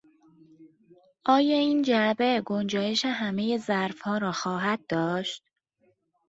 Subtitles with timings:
[1.25, 5.43] آیا این جعبه گنجایش همهی ظرفها را خواهد داشت؟